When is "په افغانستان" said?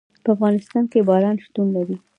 0.23-0.83